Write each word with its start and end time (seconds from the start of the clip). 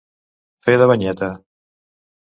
Fer 0.67 0.75
de 0.83 0.87
banyeta. 0.93 1.31